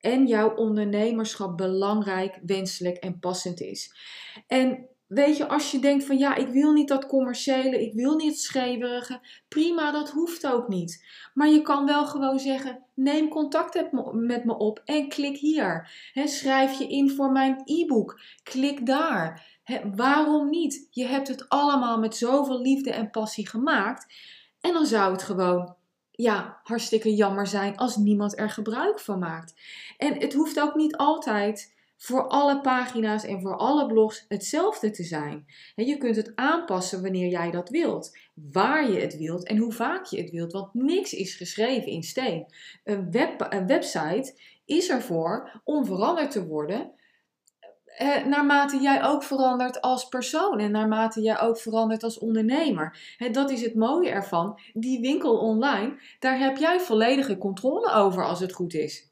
en 0.00 0.26
jouw 0.26 0.54
ondernemerschap 0.54 1.56
belangrijk, 1.56 2.38
wenselijk 2.42 2.96
en 2.96 3.18
passend 3.18 3.60
is. 3.60 3.94
En 4.46 4.88
weet 5.10 5.36
je, 5.36 5.48
als 5.48 5.70
je 5.70 5.78
denkt 5.78 6.04
van 6.04 6.18
ja, 6.18 6.34
ik 6.34 6.48
wil 6.48 6.72
niet 6.72 6.88
dat 6.88 7.06
commerciële, 7.06 7.82
ik 7.82 7.94
wil 7.94 8.16
niet 8.16 8.30
het 8.30 8.40
scheverige, 8.40 9.20
prima, 9.48 9.90
dat 9.90 10.10
hoeft 10.10 10.46
ook 10.46 10.68
niet. 10.68 11.06
Maar 11.34 11.48
je 11.48 11.62
kan 11.62 11.86
wel 11.86 12.06
gewoon 12.06 12.38
zeggen, 12.38 12.84
neem 12.94 13.28
contact 13.28 13.92
met 14.12 14.44
me 14.44 14.58
op 14.58 14.82
en 14.84 15.08
klik 15.08 15.36
hier. 15.36 15.90
schrijf 16.24 16.78
je 16.78 16.88
in 16.88 17.10
voor 17.10 17.32
mijn 17.32 17.62
e-book, 17.64 18.20
klik 18.42 18.86
daar. 18.86 19.58
waarom 19.94 20.50
niet? 20.50 20.88
Je 20.90 21.04
hebt 21.04 21.28
het 21.28 21.48
allemaal 21.48 21.98
met 21.98 22.16
zoveel 22.16 22.60
liefde 22.60 22.92
en 22.92 23.10
passie 23.10 23.48
gemaakt. 23.48 24.14
En 24.60 24.72
dan 24.72 24.86
zou 24.86 25.12
het 25.12 25.22
gewoon 25.22 25.74
ja, 26.10 26.60
hartstikke 26.62 27.14
jammer 27.14 27.46
zijn 27.46 27.76
als 27.76 27.96
niemand 27.96 28.38
er 28.38 28.50
gebruik 28.50 29.00
van 29.00 29.18
maakt. 29.18 29.54
En 29.98 30.20
het 30.20 30.34
hoeft 30.34 30.60
ook 30.60 30.74
niet 30.74 30.96
altijd 30.96 31.78
voor 32.00 32.28
alle 32.28 32.60
pagina's 32.60 33.24
en 33.24 33.40
voor 33.40 33.56
alle 33.56 33.86
blogs 33.86 34.24
hetzelfde 34.28 34.90
te 34.90 35.02
zijn. 35.04 35.46
je 35.74 35.96
kunt 35.96 36.16
het 36.16 36.32
aanpassen 36.34 37.02
wanneer 37.02 37.28
jij 37.28 37.50
dat 37.50 37.68
wilt, 37.68 38.18
waar 38.34 38.90
je 38.90 39.00
het 39.00 39.16
wilt 39.16 39.46
en 39.46 39.56
hoe 39.56 39.72
vaak 39.72 40.04
je 40.04 40.20
het 40.20 40.30
wilt, 40.30 40.52
want 40.52 40.74
niks 40.74 41.12
is 41.12 41.34
geschreven 41.34 41.92
in 41.92 42.02
steen. 42.02 42.46
Een, 42.84 43.10
web, 43.10 43.64
website 43.66 44.40
is 44.64 44.88
ervoor 44.88 45.60
om 45.64 45.84
veranderd 45.84 46.30
te 46.30 46.46
worden 46.46 46.92
eh, 48.00 48.24
naarmate 48.24 48.78
jij 48.78 49.04
ook 49.04 49.22
verandert 49.22 49.80
als 49.80 50.08
persoon 50.08 50.58
en 50.58 50.70
naarmate 50.70 51.20
jij 51.20 51.40
ook 51.40 51.58
verandert 51.58 52.02
als 52.02 52.18
ondernemer. 52.18 53.16
dat 53.32 53.50
is 53.50 53.62
het 53.62 53.74
mooie 53.74 54.10
ervan. 54.10 54.60
Die 54.72 55.00
winkel 55.00 55.38
online, 55.38 55.98
daar 56.18 56.38
heb 56.38 56.56
jij 56.56 56.80
volledige 56.80 57.38
controle 57.38 57.92
over 57.92 58.24
als 58.24 58.40
het 58.40 58.52
goed 58.52 58.74
is. 58.74 59.09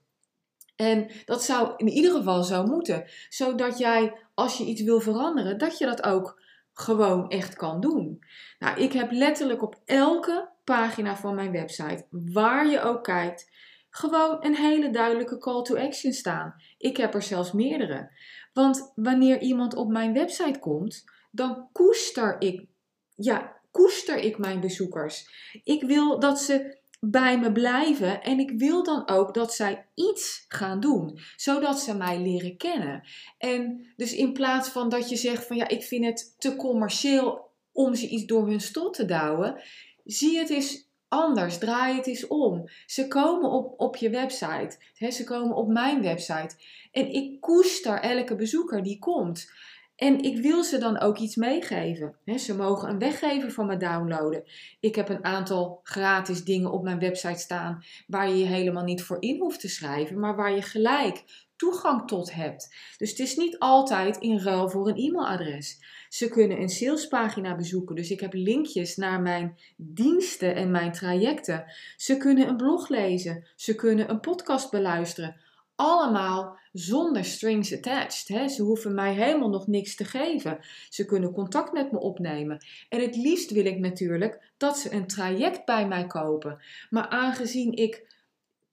En 0.79 1.11
dat 1.25 1.45
zou 1.45 1.73
in 1.77 1.89
ieder 1.89 2.13
geval 2.13 2.43
zo 2.43 2.65
moeten, 2.65 3.05
zodat 3.29 3.79
jij 3.79 4.19
als 4.35 4.59
je 4.59 4.65
iets 4.65 4.83
wil 4.83 5.01
veranderen, 5.01 5.59
dat 5.59 5.79
je 5.79 5.87
dat 5.87 6.03
ook 6.03 6.43
gewoon 6.73 7.31
echt 7.31 7.57
kan 7.57 7.81
doen. 7.81 8.25
Nou, 8.59 8.81
ik 8.81 8.93
heb 8.93 9.11
letterlijk 9.11 9.63
op 9.63 9.81
elke 9.85 10.49
pagina 10.65 11.17
van 11.17 11.35
mijn 11.35 11.53
website, 11.53 12.07
waar 12.11 12.67
je 12.67 12.81
ook 12.81 13.05
kijkt, 13.05 13.51
gewoon 13.91 14.45
een 14.45 14.57
hele 14.57 14.91
duidelijke 14.91 15.39
call 15.39 15.63
to 15.63 15.77
action 15.77 16.13
staan. 16.13 16.55
Ik 16.79 16.97
heb 16.97 17.15
er 17.15 17.23
zelfs 17.23 17.53
meerdere. 17.53 18.11
Want 18.53 18.93
wanneer 18.95 19.41
iemand 19.41 19.75
op 19.75 19.89
mijn 19.89 20.13
website 20.13 20.59
komt, 20.59 21.05
dan 21.31 21.69
koester 21.73 22.37
ik, 22.41 22.67
ja, 23.15 23.57
koester 23.71 24.17
ik 24.17 24.39
mijn 24.39 24.61
bezoekers. 24.61 25.29
Ik 25.65 25.83
wil 25.83 26.19
dat 26.19 26.41
ze 26.41 26.79
bij 27.01 27.39
me 27.39 27.53
blijven 27.53 28.23
en 28.23 28.39
ik 28.39 28.51
wil 28.51 28.83
dan 28.83 29.09
ook 29.09 29.35
dat 29.35 29.55
zij 29.55 29.87
iets 29.95 30.45
gaan 30.49 30.81
doen, 30.81 31.19
zodat 31.37 31.81
ze 31.81 31.97
mij 31.97 32.21
leren 32.21 32.57
kennen. 32.57 33.03
En 33.39 33.87
dus 33.97 34.15
in 34.15 34.33
plaats 34.33 34.69
van 34.69 34.89
dat 34.89 35.09
je 35.09 35.17
zegt 35.17 35.47
van 35.47 35.57
ja, 35.57 35.69
ik 35.69 35.83
vind 35.83 36.05
het 36.05 36.35
te 36.39 36.57
commercieel 36.57 37.51
om 37.73 37.95
ze 37.95 38.09
iets 38.09 38.25
door 38.25 38.47
hun 38.49 38.61
stot 38.61 38.95
te 38.95 39.05
douwen, 39.05 39.63
zie 40.05 40.39
het 40.39 40.51
eens 40.51 40.89
anders, 41.09 41.59
draai 41.59 41.97
het 41.97 42.07
eens 42.07 42.27
om. 42.27 42.69
Ze 42.87 43.09
komen 43.09 43.51
op, 43.51 43.81
op 43.81 43.97
je 43.97 44.11
website, 44.11 44.77
hè, 44.95 45.11
ze 45.11 45.25
komen 45.25 45.57
op 45.57 45.69
mijn 45.69 46.03
website 46.03 46.57
en 46.93 47.13
ik 47.13 47.41
koester 47.41 48.01
elke 48.01 48.37
bezoeker 48.37 48.83
die 48.83 48.99
komt. 48.99 49.53
En 49.99 50.23
ik 50.23 50.43
wil 50.43 50.65
ze 50.65 50.79
dan 50.79 50.99
ook 50.99 51.19
iets 51.19 51.37
meegeven. 51.37 52.15
ze 52.37 52.57
mogen 52.57 52.89
een 52.89 52.99
weggever 52.99 53.51
van 53.51 53.67
me 53.67 53.77
downloaden. 53.77 54.45
Ik 54.81 54.95
heb 54.95 55.09
een 55.09 55.25
aantal 55.25 55.81
gratis 55.83 56.45
dingen 56.45 56.73
op 56.73 56.83
mijn 56.83 56.99
website 56.99 57.39
staan 57.39 57.85
waar 58.07 58.29
je 58.29 58.39
je 58.39 58.45
helemaal 58.45 58.85
niet 58.85 59.03
voor 59.03 59.17
in 59.21 59.41
hoeft 59.41 59.61
te 59.61 59.69
schrijven, 59.69 60.19
maar 60.19 60.37
waar 60.37 60.55
je 60.55 60.63
gelijk 60.63 61.25
toegang 61.57 62.09
tot 62.09 62.33
hebt. 62.33 62.75
Dus 62.97 63.11
het 63.11 63.19
is 63.19 63.37
niet 63.37 63.59
altijd 63.59 64.17
in 64.17 64.39
ruil 64.39 64.71
voor 64.71 64.89
een 64.89 64.97
e-mailadres. 64.97 65.79
Ze 66.09 66.29
kunnen 66.29 66.61
een 66.61 66.69
salespagina 66.69 67.57
bezoeken, 67.57 67.97
dus 67.97 68.11
ik 68.11 68.21
heb 68.21 68.33
linkjes 68.33 68.97
naar 68.97 69.21
mijn 69.21 69.59
diensten 69.77 70.55
en 70.55 70.71
mijn 70.71 70.93
trajecten. 70.93 71.65
Ze 71.97 72.17
kunnen 72.17 72.49
een 72.49 72.57
blog 72.57 72.89
lezen, 72.89 73.47
ze 73.57 73.75
kunnen 73.75 74.11
een 74.11 74.21
podcast 74.21 74.71
beluisteren 74.71 75.37
allemaal 75.79 76.59
zonder 76.73 77.25
strings 77.25 77.75
attached. 77.75 78.29
Hè? 78.29 78.49
Ze 78.49 78.63
hoeven 78.63 78.95
mij 78.95 79.15
helemaal 79.15 79.49
nog 79.49 79.67
niks 79.67 79.95
te 79.95 80.05
geven. 80.05 80.59
Ze 80.89 81.05
kunnen 81.05 81.33
contact 81.33 81.73
met 81.73 81.93
me 81.93 81.99
opnemen. 81.99 82.65
En 82.89 83.01
het 83.01 83.17
liefst 83.17 83.51
wil 83.51 83.65
ik 83.65 83.79
natuurlijk 83.79 84.53
dat 84.57 84.79
ze 84.79 84.93
een 84.93 85.07
traject 85.07 85.65
bij 85.65 85.89
mij 85.89 86.07
kopen. 86.07 86.59
Maar 86.91 87.09
aangezien 87.09 87.73
ik 87.73 88.07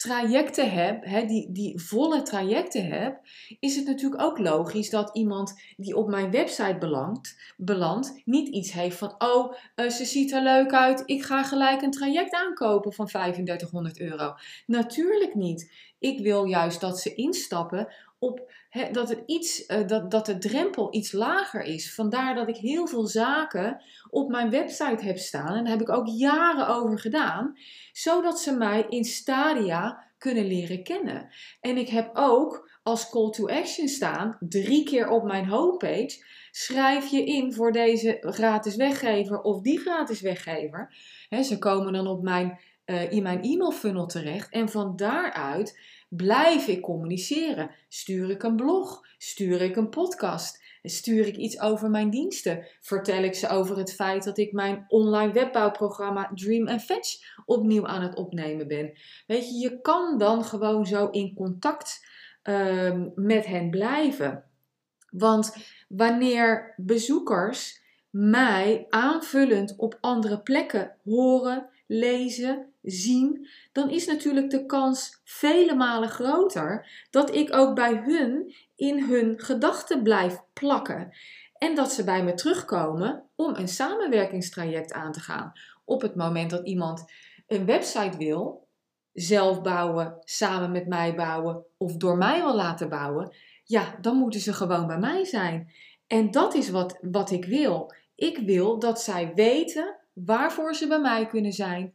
trajecten 0.05 0.71
heb, 0.71 1.05
hè, 1.05 1.25
die, 1.25 1.51
die 1.51 1.79
volle 1.79 2.21
trajecten 2.21 2.87
heb, 2.87 3.19
is 3.59 3.75
het 3.75 3.85
natuurlijk 3.85 4.21
ook 4.21 4.37
logisch 4.37 4.89
dat 4.89 5.09
iemand 5.13 5.61
die 5.77 5.95
op 5.95 6.07
mijn 6.07 6.31
website 6.31 6.77
belandt, 6.79 7.53
belandt 7.57 8.21
niet 8.25 8.47
iets 8.47 8.71
heeft 8.71 8.97
van, 8.97 9.15
oh, 9.17 9.53
uh, 9.75 9.89
ze 9.89 10.05
ziet 10.05 10.31
er 10.31 10.41
leuk 10.41 10.71
uit, 10.71 11.03
ik 11.05 11.23
ga 11.23 11.43
gelijk 11.43 11.81
een 11.81 11.91
traject 11.91 12.33
aankopen 12.33 12.93
van 12.93 13.05
3500 13.05 13.99
euro. 13.99 14.33
Natuurlijk 14.65 15.35
niet. 15.35 15.73
Ik 15.99 16.19
wil 16.19 16.43
juist 16.43 16.81
dat 16.81 16.99
ze 16.99 17.15
instappen 17.15 17.93
op 18.25 18.53
dat, 18.91 19.09
het 19.09 19.23
iets, 19.25 19.67
uh, 19.67 19.87
dat, 19.87 20.11
dat 20.11 20.25
de 20.25 20.37
drempel 20.37 20.93
iets 20.93 21.11
lager 21.11 21.61
is. 21.61 21.93
Vandaar 21.93 22.35
dat 22.35 22.47
ik 22.47 22.57
heel 22.57 22.87
veel 22.87 23.07
zaken 23.07 23.81
op 24.09 24.29
mijn 24.29 24.49
website 24.49 25.05
heb 25.05 25.17
staan. 25.17 25.55
En 25.55 25.63
daar 25.63 25.71
heb 25.71 25.81
ik 25.81 25.89
ook 25.89 26.07
jaren 26.07 26.67
over 26.67 26.99
gedaan. 26.99 27.57
Zodat 27.91 28.39
ze 28.39 28.51
mij 28.51 28.85
in 28.89 29.03
stadia 29.03 30.03
kunnen 30.17 30.47
leren 30.47 30.83
kennen. 30.83 31.29
En 31.61 31.77
ik 31.77 31.89
heb 31.89 32.09
ook 32.13 32.69
als 32.83 33.09
call 33.09 33.29
to 33.29 33.47
action 33.47 33.87
staan, 33.87 34.37
drie 34.39 34.83
keer 34.83 35.09
op 35.09 35.23
mijn 35.23 35.47
homepage. 35.47 36.23
Schrijf 36.51 37.07
je 37.07 37.25
in 37.25 37.53
voor 37.53 37.71
deze 37.71 38.17
gratis 38.21 38.75
weggever 38.75 39.41
of 39.41 39.61
die 39.61 39.79
gratis 39.79 40.21
weggever. 40.21 40.95
ze 41.43 41.57
komen 41.57 41.93
dan 41.93 42.07
op 42.07 42.21
mijn, 42.21 42.59
uh, 42.85 43.11
in 43.11 43.23
mijn 43.23 43.41
e-mail 43.41 43.71
funnel 43.71 44.05
terecht. 44.05 44.49
En 44.49 44.69
van 44.69 44.95
daaruit 44.95 45.79
Blijf 46.15 46.67
ik 46.67 46.81
communiceren? 46.81 47.71
Stuur 47.87 48.29
ik 48.29 48.43
een 48.43 48.55
blog? 48.55 49.01
Stuur 49.17 49.61
ik 49.61 49.75
een 49.75 49.89
podcast? 49.89 50.63
Stuur 50.83 51.27
ik 51.27 51.35
iets 51.35 51.59
over 51.59 51.89
mijn 51.89 52.09
diensten? 52.09 52.67
Vertel 52.81 53.23
ik 53.23 53.33
ze 53.33 53.47
over 53.47 53.77
het 53.77 53.93
feit 53.93 54.23
dat 54.23 54.37
ik 54.37 54.51
mijn 54.51 54.85
online 54.87 55.33
webbouwprogramma 55.33 56.31
Dream 56.33 56.67
and 56.67 56.81
Fetch 56.81 57.41
opnieuw 57.45 57.87
aan 57.87 58.01
het 58.01 58.15
opnemen 58.15 58.67
ben? 58.67 58.97
Weet 59.27 59.49
je, 59.49 59.55
je 59.55 59.81
kan 59.81 60.17
dan 60.17 60.43
gewoon 60.43 60.85
zo 60.85 61.07
in 61.07 61.33
contact 61.33 62.07
uh, 62.43 63.01
met 63.15 63.45
hen 63.45 63.69
blijven. 63.69 64.43
Want 65.09 65.55
wanneer 65.87 66.73
bezoekers 66.77 67.83
mij 68.09 68.85
aanvullend 68.89 69.75
op 69.77 69.97
andere 70.01 70.41
plekken 70.41 70.95
horen, 71.03 71.69
lezen, 71.87 72.73
zien, 72.85 73.47
dan 73.71 73.89
is 73.89 74.05
natuurlijk 74.05 74.49
de 74.49 74.65
kans 74.65 75.21
vele 75.23 75.75
malen 75.75 76.09
groter 76.09 76.89
dat 77.09 77.35
ik 77.35 77.55
ook 77.55 77.75
bij 77.75 78.01
hun 78.05 78.55
in 78.75 79.03
hun 79.03 79.39
gedachten 79.39 80.03
blijf 80.03 80.39
plakken. 80.53 81.15
En 81.57 81.75
dat 81.75 81.91
ze 81.91 82.03
bij 82.03 82.23
me 82.23 82.33
terugkomen 82.33 83.23
om 83.35 83.55
een 83.55 83.67
samenwerkingstraject 83.67 84.93
aan 84.93 85.11
te 85.11 85.19
gaan. 85.19 85.51
Op 85.85 86.01
het 86.01 86.15
moment 86.15 86.49
dat 86.49 86.67
iemand 86.67 87.03
een 87.47 87.65
website 87.65 88.17
wil, 88.17 88.67
zelf 89.13 89.61
bouwen, 89.61 90.17
samen 90.19 90.71
met 90.71 90.87
mij 90.87 91.15
bouwen 91.15 91.65
of 91.77 91.97
door 91.97 92.17
mij 92.17 92.41
wil 92.41 92.55
laten 92.55 92.89
bouwen, 92.89 93.35
ja, 93.63 93.97
dan 94.01 94.17
moeten 94.17 94.39
ze 94.39 94.53
gewoon 94.53 94.87
bij 94.87 94.99
mij 94.99 95.25
zijn. 95.25 95.71
En 96.07 96.31
dat 96.31 96.53
is 96.53 96.69
wat, 96.69 96.97
wat 97.01 97.31
ik 97.31 97.45
wil. 97.45 97.93
Ik 98.15 98.37
wil 98.37 98.79
dat 98.79 99.01
zij 99.01 99.33
weten 99.33 99.97
waarvoor 100.13 100.75
ze 100.75 100.87
bij 100.87 100.99
mij 100.99 101.27
kunnen 101.27 101.51
zijn. 101.51 101.93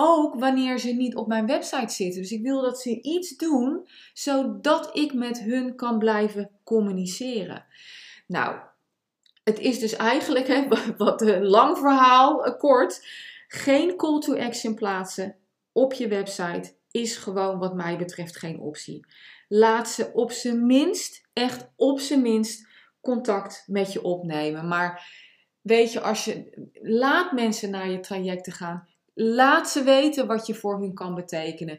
Ook 0.00 0.34
wanneer 0.34 0.78
ze 0.78 0.92
niet 0.92 1.16
op 1.16 1.26
mijn 1.26 1.46
website 1.46 1.94
zitten. 1.94 2.20
Dus 2.20 2.32
ik 2.32 2.42
wil 2.42 2.62
dat 2.62 2.80
ze 2.80 3.02
iets 3.02 3.36
doen 3.36 3.88
zodat 4.12 4.96
ik 4.96 5.14
met 5.14 5.40
hun 5.40 5.76
kan 5.76 5.98
blijven 5.98 6.50
communiceren. 6.64 7.64
Nou, 8.26 8.56
het 9.44 9.58
is 9.58 9.78
dus 9.78 9.96
eigenlijk, 9.96 10.46
hè, 10.46 10.68
wat 10.96 11.22
een 11.22 11.46
lang 11.46 11.78
verhaal, 11.78 12.44
eh, 12.44 12.58
kort. 12.58 13.06
Geen 13.48 13.96
call 13.96 14.20
to 14.20 14.36
action 14.36 14.74
plaatsen 14.74 15.36
op 15.72 15.92
je 15.92 16.08
website 16.08 16.74
is 16.90 17.16
gewoon 17.16 17.58
wat 17.58 17.74
mij 17.74 17.98
betreft 17.98 18.36
geen 18.36 18.60
optie. 18.60 19.06
Laat 19.48 19.88
ze 19.88 20.10
op 20.12 20.30
zijn 20.32 20.66
minst, 20.66 21.28
echt 21.32 21.70
op 21.76 22.00
zijn 22.00 22.22
minst, 22.22 22.66
contact 23.00 23.64
met 23.66 23.92
je 23.92 24.02
opnemen. 24.02 24.68
Maar 24.68 25.10
weet 25.60 25.92
je, 25.92 26.00
als 26.00 26.24
je 26.24 26.68
laat 26.82 27.32
mensen 27.32 27.70
naar 27.70 27.88
je 27.88 28.00
trajecten 28.00 28.52
gaan, 28.52 28.88
laat 29.20 29.70
ze 29.70 29.82
weten 29.82 30.26
wat 30.26 30.46
je 30.46 30.54
voor 30.54 30.80
hun 30.80 30.94
kan 30.94 31.14
betekenen. 31.14 31.78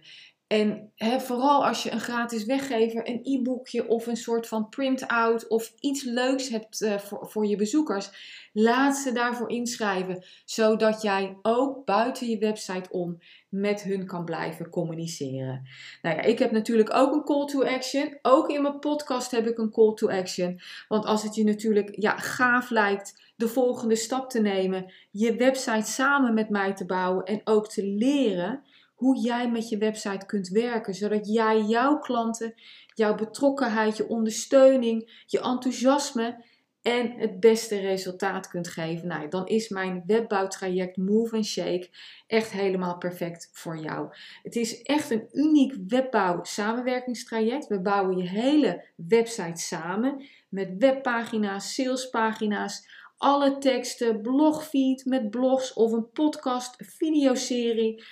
En 0.50 0.92
vooral 0.98 1.66
als 1.66 1.84
je 1.84 1.92
een 1.92 2.00
gratis 2.00 2.46
weggever, 2.46 3.10
een 3.10 3.20
e-boekje 3.24 3.88
of 3.88 4.08
een 4.08 4.18
soort 4.18 4.48
van 4.48 4.70
print-out 4.70 5.48
of 5.48 5.74
iets 5.80 6.04
leuks 6.04 6.50
hebt 6.50 6.82
uh, 6.82 6.98
voor, 6.98 7.30
voor 7.30 7.46
je 7.46 7.56
bezoekers, 7.56 8.10
laat 8.54 8.98
ze 8.98 9.12
daarvoor 9.12 9.50
inschrijven, 9.50 10.24
zodat 10.46 11.02
jij 11.02 11.38
ook 11.42 11.86
buiten 11.86 12.28
je 12.28 12.38
website 12.38 12.90
om 12.90 13.18
met 13.50 13.82
hun 13.82 14.06
kan 14.06 14.26
blijven 14.26 14.70
communiceren. 14.70 15.68
Nou 16.02 16.16
ja, 16.16 16.22
ik 16.22 16.40
heb 16.40 16.52
natuurlijk 16.52 16.94
ook 16.94 17.14
een 17.14 17.24
call 17.24 17.46
to 17.46 17.64
action. 17.64 18.18
Ook 18.22 18.50
in 18.50 18.62
mijn 18.62 18.80
podcast 18.80 19.32
heb 19.32 19.48
ik 19.48 19.58
een 19.58 19.72
call 19.72 19.94
to 19.94 20.10
action. 20.10 20.62
Want 20.88 21.06
als 21.06 21.24
het 21.24 21.36
je 21.36 21.44
natuurlijk 21.44 21.96
ja, 21.96 22.18
gaaf 22.18 22.70
lijkt 22.70 23.32
de 23.36 23.48
volgende 23.48 23.96
stap 23.96 24.30
te 24.30 24.42
nemen, 24.42 24.94
je 25.12 25.36
website 25.36 25.92
samen 25.92 26.34
met 26.34 26.50
mij 26.50 26.74
te 26.74 26.86
bouwen 26.86 27.24
en 27.26 27.42
ook 27.44 27.68
te 27.68 27.86
leren 27.86 28.64
hoe 29.00 29.20
jij 29.20 29.52
met 29.52 29.70
je 29.70 29.78
website 29.78 30.26
kunt 30.26 30.48
werken, 30.48 30.94
zodat 30.94 31.28
jij 31.28 31.62
jouw 31.62 32.00
klanten, 32.00 32.54
jouw 32.94 33.16
betrokkenheid, 33.16 33.98
je 33.98 34.08
ondersteuning, 34.08 35.24
je 35.26 35.42
enthousiasme 35.42 36.46
en 36.82 37.12
het 37.12 37.40
beste 37.40 37.80
resultaat 37.80 38.48
kunt 38.48 38.68
geven. 38.68 39.08
Nou, 39.08 39.30
dan 39.30 39.48
is 39.48 39.70
mijn 39.70 40.04
webbouwtraject 40.06 40.98
Move 40.98 41.36
and 41.36 41.46
Shake 41.46 41.90
echt 42.28 42.52
helemaal 42.52 42.98
perfect 42.98 43.50
voor 43.54 43.78
jou. 43.78 44.16
Het 44.44 44.56
is 44.56 44.82
echt 44.82 45.12
een 45.12 45.28
uniek 45.32 45.76
webbouw 45.88 46.44
samenwerkingstraject. 46.44 47.68
We 47.68 47.82
bouwen 47.82 48.18
je 48.18 48.28
hele 48.28 48.86
website 48.96 49.62
samen 49.62 50.26
met 50.50 50.76
webpagina's, 50.78 51.74
salespagina's, 51.74 52.88
alle 53.18 53.58
teksten, 53.58 54.22
blogfeed 54.22 55.06
met 55.06 55.30
blogs 55.30 55.74
of 55.74 55.92
een 55.92 56.12
podcast, 56.12 56.76
videoserie, 56.78 58.04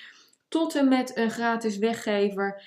tot 0.47 0.75
en 0.75 0.87
met 0.87 1.17
een 1.17 1.31
gratis 1.31 1.77
weggever. 1.77 2.63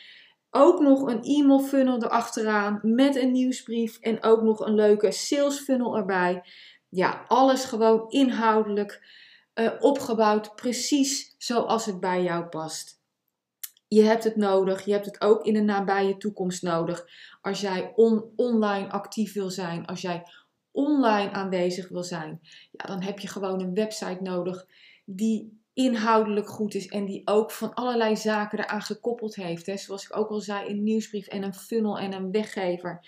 ook 0.51 0.81
nog 0.81 1.03
een 1.03 1.23
e-mail 1.23 1.61
funnel 1.61 2.03
erachteraan 2.03 2.79
met 2.83 3.17
een 3.17 3.33
nieuwsbrief 3.33 3.99
en 3.99 4.23
ook 4.23 4.43
nog 4.43 4.61
een 4.61 4.75
leuke 4.75 5.13
sales 5.13 5.59
funnel 5.59 5.97
erbij. 5.97 6.43
Ja, 6.89 7.25
alles 7.29 7.65
gewoon 7.65 8.09
inhoudelijk 8.09 9.07
uh, 9.55 9.71
opgebouwd, 9.79 10.55
precies 10.55 11.35
zoals 11.39 11.87
het 11.87 12.01
bij 12.01 12.23
jou 12.23 12.45
past. 12.45 13.01
Je 13.89 14.03
hebt 14.03 14.25
het 14.25 14.37
nodig. 14.37 14.85
Je 14.85 14.93
hebt 14.93 15.07
het 15.07 15.21
ook 15.21 15.45
in 15.45 15.55
de 15.55 15.61
nabije 15.61 16.17
toekomst 16.17 16.63
nodig. 16.63 17.07
Als 17.41 17.61
jij 17.61 17.93
on 17.95 18.33
online 18.37 18.91
actief 18.91 19.33
wil 19.33 19.51
zijn, 19.51 19.87
als 19.87 20.01
jij 20.01 20.23
online 20.71 21.31
aanwezig 21.31 21.89
wil 21.89 22.03
zijn, 22.03 22.41
ja, 22.71 22.87
dan 22.87 23.03
heb 23.03 23.19
je 23.19 23.29
gewoon 23.29 23.61
een 23.61 23.75
website 23.75 24.23
nodig 24.23 24.67
die 25.05 25.60
inhoudelijk 25.75 26.49
goed 26.49 26.75
is 26.75 26.89
en 26.89 27.05
die 27.05 27.23
ook 27.25 27.51
van 27.51 27.75
allerlei 27.75 28.17
zaken 28.17 28.59
eraan 28.59 28.83
gekoppeld 28.83 29.35
heeft. 29.35 29.67
Hè. 29.67 29.77
Zoals 29.77 30.05
ik 30.05 30.17
ook 30.17 30.29
al 30.29 30.41
zei, 30.41 30.71
een 30.71 30.83
nieuwsbrief 30.83 31.27
en 31.27 31.43
een 31.43 31.55
funnel 31.55 31.99
en 31.99 32.13
een 32.13 32.31
weggever. 32.31 33.07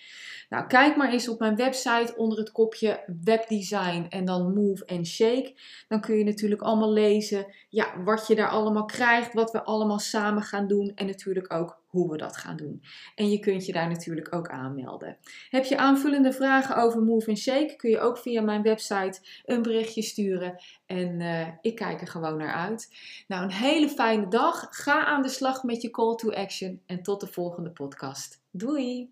Nou, 0.49 0.67
kijk 0.67 0.97
maar 0.97 1.13
eens 1.13 1.29
op 1.29 1.39
mijn 1.39 1.57
website 1.57 2.15
onder 2.17 2.39
het 2.39 2.53
kopje 2.53 3.05
webdesign 3.25 4.07
en 4.09 4.25
dan 4.25 4.55
move 4.55 4.85
en 4.85 5.07
shake. 5.07 5.55
Dan 5.89 6.01
kun 6.01 6.17
je 6.17 6.25
natuurlijk 6.25 6.63
allemaal 6.63 6.93
lezen 6.93 7.47
ja, 7.69 8.03
wat 8.03 8.27
je 8.27 8.35
daar 8.35 8.51
allemaal 8.51 8.85
krijgt, 8.85 9.35
wat 9.35 9.51
we 9.51 9.65
allemaal 9.65 9.99
samen 9.99 10.43
gaan 10.43 10.67
doen 10.67 10.93
en 10.95 11.07
natuurlijk 11.07 11.53
ook 11.53 11.82
hoe 11.93 12.11
we 12.11 12.17
dat 12.17 12.37
gaan 12.37 12.57
doen. 12.57 12.83
En 13.15 13.31
je 13.31 13.39
kunt 13.39 13.67
je 13.67 13.73
daar 13.73 13.89
natuurlijk 13.89 14.35
ook 14.35 14.49
aanmelden. 14.49 15.17
Heb 15.51 15.65
je 15.65 15.77
aanvullende 15.77 16.33
vragen 16.33 16.77
over 16.77 17.03
Move 17.03 17.29
and 17.29 17.39
Shake, 17.39 17.77
kun 17.77 17.91
je 17.91 18.01
ook 18.01 18.19
via 18.19 18.43
mijn 18.43 18.63
website 18.63 19.21
een 19.45 19.63
berichtje 19.63 20.03
sturen. 20.03 20.63
En 20.87 21.21
uh, 21.21 21.49
ik 21.61 21.75
kijk 21.75 22.01
er 22.01 22.07
gewoon 22.07 22.37
naar 22.37 22.55
uit. 22.55 22.89
Nou, 23.29 23.43
een 23.43 23.53
hele 23.53 23.89
fijne 23.89 24.29
dag. 24.29 24.67
Ga 24.71 25.05
aan 25.05 25.23
de 25.23 25.29
slag 25.29 25.63
met 25.63 25.83
je 25.83 25.91
call 25.91 26.15
to 26.15 26.31
action. 26.31 26.81
En 26.87 27.03
tot 27.03 27.21
de 27.21 27.27
volgende 27.27 27.71
podcast. 27.71 28.43
Doei! 28.51 29.11